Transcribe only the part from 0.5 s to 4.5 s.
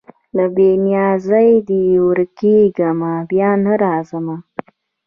بې نیازیه دي ورکېږمه بیا نه راځمه